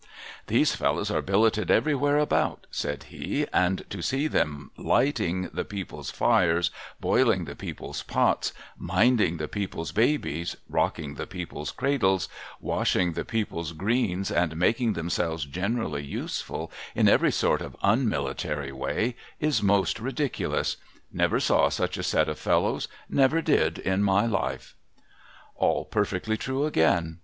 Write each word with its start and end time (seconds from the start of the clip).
'These 0.51 0.73
fellows 0.75 1.11
are 1.11 1.21
billeted 1.21 1.69
everywhere 1.69 2.17
about,' 2.17 2.65
said 2.71 3.03
he;' 3.13 3.45
and 3.53 3.85
to 3.91 4.01
see 4.01 4.25
them 4.25 4.71
lighting 4.75 5.51
the 5.53 5.63
people's 5.63 6.09
fires, 6.09 6.71
boiling 6.99 7.45
the 7.45 7.55
people's 7.55 8.01
pots, 8.01 8.51
minding 8.75 9.37
the 9.37 9.47
people's 9.47 9.91
babies, 9.91 10.55
rocking 10.67 11.13
the 11.13 11.27
people's 11.27 11.69
cradles, 11.69 12.29
washing 12.59 13.13
the 13.13 13.23
people's 13.23 13.73
greens, 13.73 14.31
and 14.31 14.57
making 14.57 14.93
themselves 14.93 15.45
generally 15.45 16.03
useful, 16.03 16.71
in 16.95 17.07
every 17.07 17.31
sort 17.31 17.61
of 17.61 17.77
unmilitary 17.83 18.71
way, 18.71 19.15
is 19.39 19.61
most 19.61 19.99
ridiculous! 19.99 20.77
Never 21.13 21.39
saw 21.39 21.69
such 21.69 21.95
a 21.95 22.01
set 22.01 22.27
of 22.27 22.39
fellows,— 22.39 22.87
never 23.21 23.39
did 23.39 23.77
in 23.77 24.01
my 24.01 24.25
life!' 24.25 24.73
All 25.57 25.85
perfectly 25.85 26.37
true 26.37 26.65
again. 26.65 27.19